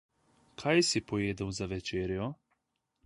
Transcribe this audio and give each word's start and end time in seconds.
Kaj 0.61 0.73
si 0.87 1.01
pojedel 1.11 1.51
za 1.59 1.67
večerjo? 1.75 2.31